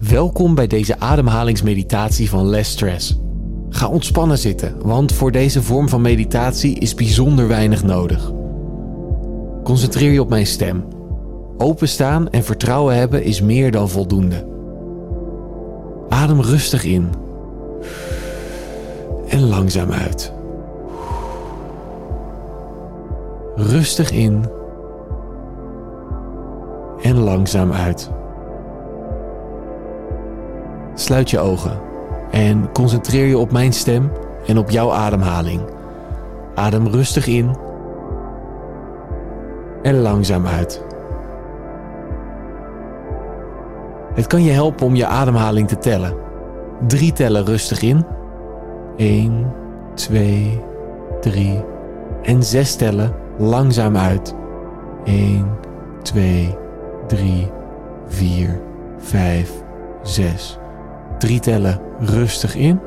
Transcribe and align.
Welkom 0.00 0.54
bij 0.54 0.66
deze 0.66 1.00
ademhalingsmeditatie 1.00 2.28
van 2.28 2.48
Less 2.48 2.70
Stress. 2.70 3.18
Ga 3.68 3.88
ontspannen 3.88 4.38
zitten, 4.38 4.74
want 4.82 5.12
voor 5.12 5.32
deze 5.32 5.62
vorm 5.62 5.88
van 5.88 6.00
meditatie 6.00 6.78
is 6.78 6.94
bijzonder 6.94 7.48
weinig 7.48 7.82
nodig. 7.82 8.32
Concentreer 9.64 10.12
je 10.12 10.20
op 10.20 10.28
mijn 10.28 10.46
stem. 10.46 10.84
Openstaan 11.56 12.30
en 12.30 12.44
vertrouwen 12.44 12.96
hebben 12.96 13.22
is 13.22 13.40
meer 13.40 13.70
dan 13.70 13.88
voldoende. 13.88 14.46
Adem 16.08 16.40
rustig 16.40 16.84
in 16.84 17.08
en 19.28 19.48
langzaam 19.48 19.90
uit. 19.90 20.32
Rustig 23.56 24.10
in 24.10 24.44
en 27.02 27.18
langzaam 27.18 27.72
uit. 27.72 28.10
Sluit 31.08 31.30
je 31.30 31.38
ogen 31.38 31.80
en 32.30 32.72
concentreer 32.72 33.26
je 33.26 33.38
op 33.38 33.52
mijn 33.52 33.72
stem 33.72 34.10
en 34.46 34.58
op 34.58 34.70
jouw 34.70 34.92
ademhaling. 34.92 35.60
Adem 36.54 36.86
rustig 36.86 37.26
in 37.26 37.56
en 39.82 40.00
langzaam 40.00 40.46
uit. 40.46 40.84
Het 44.14 44.26
kan 44.26 44.42
je 44.42 44.50
helpen 44.50 44.86
om 44.86 44.94
je 44.94 45.06
ademhaling 45.06 45.68
te 45.68 45.78
tellen. 45.78 46.14
Drie 46.86 47.12
tellen 47.12 47.44
rustig 47.44 47.82
in. 47.82 48.04
1, 48.96 49.52
2, 49.94 50.62
3. 51.20 51.64
En 52.22 52.42
zes 52.42 52.76
tellen 52.76 53.12
langzaam 53.38 53.96
uit. 53.96 54.34
1, 55.04 55.46
2, 56.02 56.56
3, 57.06 57.50
4, 58.06 58.60
5, 58.98 59.52
6. 60.02 60.58
Drie 61.18 61.40
tellen 61.40 61.80
rustig 62.00 62.54
in. 62.54 62.80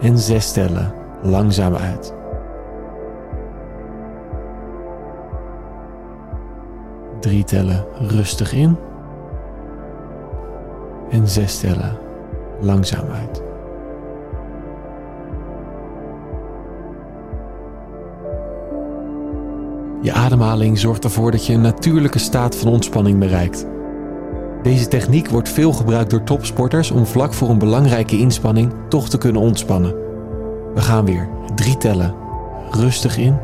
En 0.00 0.18
zes 0.18 0.52
tellen 0.52 0.92
langzaam 1.22 1.74
uit. 1.74 2.14
Drie 7.20 7.44
tellen 7.44 7.84
rustig 7.98 8.52
in. 8.52 8.76
En 11.10 11.28
zes 11.28 11.60
tellen 11.60 11.98
langzaam 12.60 13.06
uit. 13.10 13.42
Je 20.02 20.12
ademhaling 20.12 20.78
zorgt 20.78 21.04
ervoor 21.04 21.30
dat 21.30 21.46
je 21.46 21.52
een 21.52 21.60
natuurlijke 21.60 22.18
staat 22.18 22.56
van 22.56 22.72
ontspanning 22.72 23.18
bereikt. 23.18 23.66
Deze 24.62 24.88
techniek 24.88 25.28
wordt 25.28 25.48
veel 25.48 25.72
gebruikt 25.72 26.10
door 26.10 26.22
topsporters 26.22 26.90
om 26.90 27.06
vlak 27.06 27.34
voor 27.34 27.48
een 27.48 27.58
belangrijke 27.58 28.18
inspanning 28.18 28.72
toch 28.88 29.08
te 29.08 29.18
kunnen 29.18 29.42
ontspannen. 29.42 29.94
We 30.74 30.80
gaan 30.80 31.04
weer 31.04 31.28
drie 31.54 31.76
tellen 31.76 32.14
rustig 32.70 33.16
in 33.16 33.38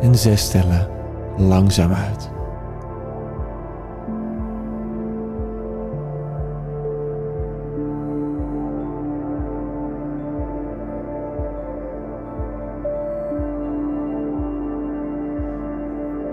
en 0.00 0.14
zes 0.14 0.48
tellen 0.48 0.88
langzaam 1.36 1.92
uit. 1.92 2.35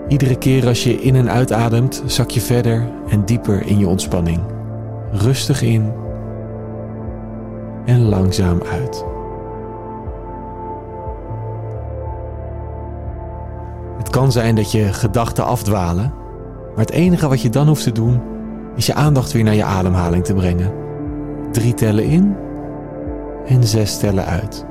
Iedere 0.08 0.36
keer 0.36 0.66
als 0.66 0.84
je 0.84 1.00
in 1.00 1.16
en 1.16 1.30
uitademt, 1.30 2.02
zak 2.06 2.30
je 2.30 2.40
verder 2.40 2.88
en 3.08 3.24
dieper 3.24 3.66
in 3.66 3.78
je 3.78 3.88
ontspanning. 3.88 4.40
Rustig 5.12 5.62
in 5.62 5.92
en 7.84 8.08
langzaam 8.08 8.62
uit. 8.72 9.04
Het 13.98 14.10
kan 14.10 14.32
zijn 14.32 14.54
dat 14.54 14.72
je 14.72 14.92
gedachten 14.92 15.44
afdwalen, 15.44 16.12
maar 16.74 16.84
het 16.84 16.90
enige 16.90 17.28
wat 17.28 17.40
je 17.42 17.50
dan 17.50 17.66
hoeft 17.66 17.82
te 17.82 17.92
doen 17.92 18.20
is 18.76 18.86
je 18.86 18.94
aandacht 18.94 19.32
weer 19.32 19.44
naar 19.44 19.54
je 19.54 19.64
ademhaling 19.64 20.24
te 20.24 20.34
brengen. 20.34 20.72
Drie 21.52 21.74
tellen 21.74 22.04
in 22.04 22.36
en 23.46 23.64
zes 23.64 23.98
tellen 23.98 24.24
uit. 24.24 24.64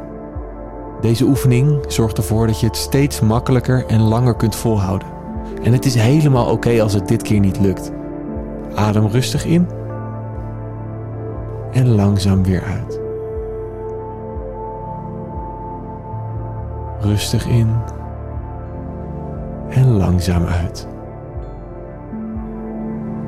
Deze 1.01 1.25
oefening 1.25 1.83
zorgt 1.87 2.17
ervoor 2.17 2.47
dat 2.47 2.59
je 2.59 2.65
het 2.65 2.77
steeds 2.77 3.21
makkelijker 3.21 3.85
en 3.85 4.01
langer 4.01 4.35
kunt 4.35 4.55
volhouden. 4.55 5.12
En 5.63 5.73
het 5.73 5.85
is 5.85 5.95
helemaal 5.95 6.51
oké 6.51 6.81
als 6.81 6.93
het 6.93 7.07
dit 7.07 7.21
keer 7.21 7.39
niet 7.39 7.59
lukt. 7.59 7.91
Adem 8.75 9.07
rustig 9.07 9.45
in 9.45 9.67
en 11.71 11.95
langzaam 11.95 12.43
weer 12.43 12.63
uit. 12.63 12.99
Rustig 16.99 17.47
in 17.47 17.69
en 19.69 19.97
langzaam 19.97 20.45
uit. 20.45 20.87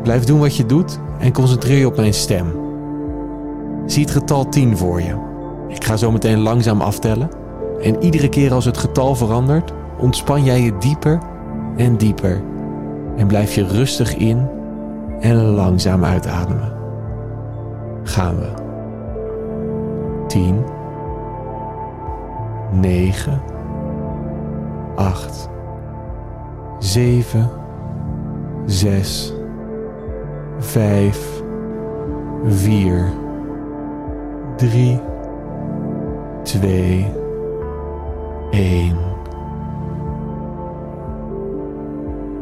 Blijf 0.03 0.23
doen 0.23 0.39
wat 0.39 0.55
je 0.55 0.65
doet 0.65 0.99
en 1.19 1.33
concentreer 1.33 1.77
je 1.77 1.87
op 1.87 1.95
mijn 1.95 2.13
stem. 2.13 2.45
Zie 3.85 4.03
het 4.03 4.11
getal 4.11 4.49
10 4.49 4.77
voor 4.77 5.01
je. 5.01 5.15
Ik 5.67 5.83
ga 5.83 5.97
zo 5.97 6.11
meteen 6.11 6.39
langzaam 6.39 6.81
aftellen. 6.81 7.29
En 7.81 8.03
iedere 8.03 8.29
keer 8.29 8.53
als 8.53 8.65
het 8.65 8.77
getal 8.77 9.15
verandert, 9.15 9.73
ontspan 9.97 10.43
jij 10.43 10.61
je 10.61 10.77
dieper 10.77 11.19
en 11.75 11.95
dieper. 11.95 12.41
En 13.17 13.27
blijf 13.27 13.55
je 13.55 13.67
rustig 13.67 14.15
in 14.15 14.47
en 15.19 15.35
langzaam 15.35 16.05
uitademen. 16.05 16.73
Gaan 18.03 18.35
we. 18.35 18.63
10, 20.27 20.63
9, 22.71 23.41
8, 24.95 25.49
7, 26.79 27.49
6, 28.65 29.33
5, 30.59 31.41
4, 32.45 33.11
3, 34.55 34.99
2, 36.43 37.05
1. 38.51 39.14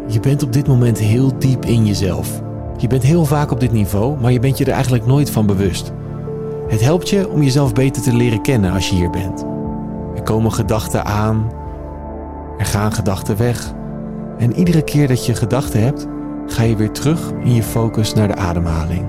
Je 0.07 0.19
bent 0.19 0.43
op 0.43 0.53
dit 0.53 0.67
moment 0.67 0.97
heel 0.97 1.37
diep 1.39 1.65
in 1.65 1.85
jezelf. 1.85 2.41
Je 2.77 2.87
bent 2.87 3.03
heel 3.03 3.25
vaak 3.25 3.51
op 3.51 3.59
dit 3.59 3.71
niveau, 3.71 4.19
maar 4.19 4.31
je 4.31 4.39
bent 4.39 4.57
je 4.57 4.65
er 4.65 4.71
eigenlijk 4.71 5.05
nooit 5.05 5.29
van 5.29 5.45
bewust. 5.45 5.91
Het 6.67 6.81
helpt 6.81 7.09
je 7.09 7.29
om 7.29 7.43
jezelf 7.43 7.73
beter 7.73 8.01
te 8.01 8.13
leren 8.13 8.41
kennen 8.41 8.71
als 8.71 8.89
je 8.89 8.95
hier 8.95 9.09
bent. 9.09 9.45
Er 10.15 10.23
komen 10.23 10.51
gedachten 10.51 11.05
aan, 11.05 11.51
er 12.57 12.65
gaan 12.65 12.91
gedachten 12.91 13.37
weg. 13.37 13.73
En 14.37 14.55
iedere 14.55 14.81
keer 14.81 15.07
dat 15.07 15.25
je 15.25 15.35
gedachten 15.35 15.83
hebt, 15.83 16.07
ga 16.47 16.63
je 16.63 16.75
weer 16.75 16.91
terug 16.91 17.31
in 17.43 17.53
je 17.53 17.63
focus 17.63 18.13
naar 18.13 18.27
de 18.27 18.35
ademhaling. 18.35 19.05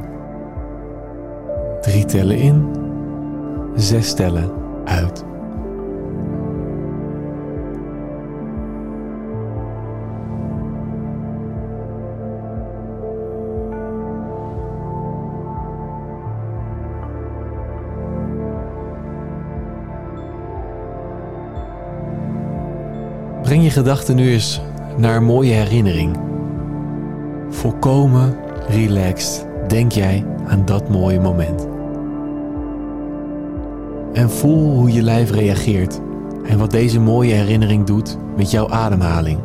Drie 1.80 2.04
tellen 2.04 2.36
in, 2.36 2.68
zes 3.74 4.14
tellen 4.14 4.50
uit. 4.84 5.24
Breng 23.54 23.68
je 23.68 23.74
gedachten 23.74 24.16
nu 24.16 24.32
eens 24.32 24.60
naar 24.96 25.16
een 25.16 25.24
mooie 25.24 25.52
herinnering. 25.52 26.16
Volkomen 27.48 28.36
relaxed 28.68 29.46
denk 29.68 29.92
jij 29.92 30.24
aan 30.46 30.64
dat 30.64 30.88
mooie 30.88 31.20
moment. 31.20 31.68
En 34.12 34.30
voel 34.30 34.70
hoe 34.70 34.92
je 34.92 35.02
lijf 35.02 35.30
reageert 35.30 36.00
en 36.44 36.58
wat 36.58 36.70
deze 36.70 37.00
mooie 37.00 37.32
herinnering 37.34 37.86
doet 37.86 38.18
met 38.36 38.50
jouw 38.50 38.68
ademhaling. 38.68 39.38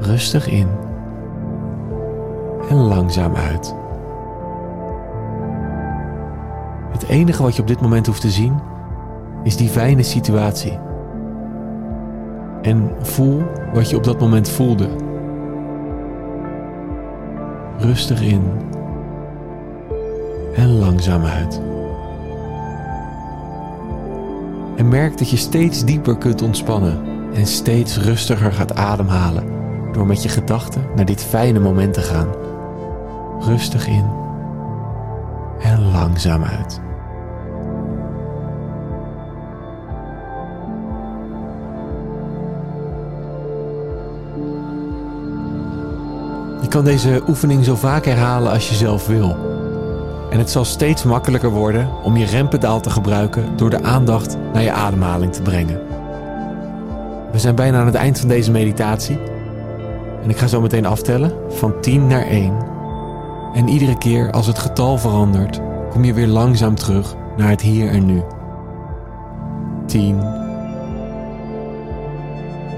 Rustig 0.00 0.48
in 0.48 0.68
en 2.68 2.76
langzaam 2.76 3.34
uit. 3.34 3.74
Het 6.92 7.08
enige 7.08 7.42
wat 7.42 7.56
je 7.56 7.62
op 7.62 7.68
dit 7.68 7.80
moment 7.80 8.06
hoeft 8.06 8.20
te 8.20 8.30
zien 8.30 8.54
is 9.42 9.56
die 9.56 9.68
fijne 9.68 10.02
situatie 10.02 10.86
en 12.62 12.90
voel 13.00 13.42
wat 13.72 13.90
je 13.90 13.96
op 13.96 14.04
dat 14.04 14.20
moment 14.20 14.48
voelde. 14.48 14.88
Rustig 17.78 18.22
in 18.22 18.42
en 20.54 20.78
langzaam 20.78 21.24
uit. 21.24 21.60
En 24.76 24.88
merk 24.88 25.18
dat 25.18 25.30
je 25.30 25.36
steeds 25.36 25.84
dieper 25.84 26.16
kunt 26.18 26.42
ontspannen 26.42 27.00
en 27.34 27.46
steeds 27.46 27.98
rustiger 27.98 28.52
gaat 28.52 28.74
ademhalen 28.74 29.44
door 29.92 30.06
met 30.06 30.22
je 30.22 30.28
gedachten 30.28 30.82
naar 30.96 31.04
dit 31.04 31.22
fijne 31.22 31.58
moment 31.58 31.94
te 31.94 32.00
gaan 32.00 32.28
Rustig 33.40 33.86
in 33.86 34.04
en 35.60 35.90
langzaam 35.90 36.44
uit. 36.44 36.80
Je 46.68 46.74
kan 46.74 46.84
deze 46.84 47.22
oefening 47.28 47.64
zo 47.64 47.74
vaak 47.74 48.04
herhalen 48.04 48.52
als 48.52 48.68
je 48.68 48.74
zelf 48.74 49.06
wil. 49.06 49.36
En 50.30 50.38
het 50.38 50.50
zal 50.50 50.64
steeds 50.64 51.02
makkelijker 51.02 51.50
worden 51.50 51.88
om 52.02 52.16
je 52.16 52.26
rempedaal 52.26 52.80
te 52.80 52.90
gebruiken 52.90 53.56
door 53.56 53.70
de 53.70 53.82
aandacht 53.82 54.36
naar 54.52 54.62
je 54.62 54.72
ademhaling 54.72 55.32
te 55.32 55.42
brengen. 55.42 55.80
We 57.32 57.38
zijn 57.38 57.54
bijna 57.54 57.80
aan 57.80 57.86
het 57.86 57.94
eind 57.94 58.18
van 58.18 58.28
deze 58.28 58.50
meditatie. 58.50 59.18
En 60.22 60.30
ik 60.30 60.36
ga 60.36 60.46
zo 60.46 60.60
meteen 60.60 60.86
aftellen 60.86 61.32
van 61.48 61.80
10 61.80 62.06
naar 62.06 62.26
1. 62.26 62.56
En 63.54 63.68
iedere 63.68 63.98
keer 63.98 64.30
als 64.30 64.46
het 64.46 64.58
getal 64.58 64.98
verandert, 64.98 65.60
kom 65.90 66.04
je 66.04 66.14
weer 66.14 66.26
langzaam 66.26 66.74
terug 66.74 67.14
naar 67.36 67.50
het 67.50 67.60
hier 67.60 67.90
en 67.90 68.06
nu. 68.06 68.22
10, 69.86 70.22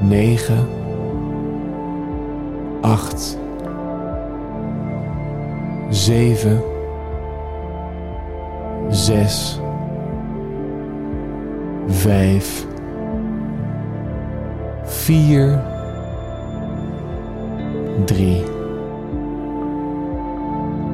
9, 0.01 0.69
8, 2.81 3.39
7, 5.91 6.63
6, 8.91 9.61
5, 11.89 12.67
4, 14.85 15.63
3, 18.05 18.43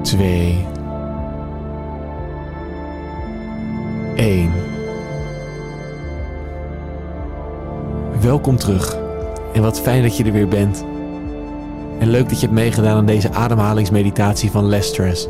2, 0.02 0.66
1. 4.14 4.50
Welkom 8.20 8.56
terug. 8.56 8.96
En 9.52 9.62
wat 9.62 9.80
fijn 9.80 10.02
dat 10.02 10.16
je 10.16 10.24
er 10.24 10.32
weer 10.32 10.48
bent. 10.48 10.84
En 11.98 12.10
leuk 12.10 12.28
dat 12.28 12.40
je 12.40 12.46
hebt 12.46 12.58
meegedaan 12.58 12.96
aan 12.96 13.06
deze 13.06 13.32
ademhalingsmeditatie 13.32 14.50
van 14.50 14.66
Less 14.66 14.88
Stress. 14.88 15.28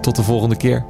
Tot 0.00 0.16
de 0.16 0.22
volgende 0.22 0.56
keer. 0.56 0.84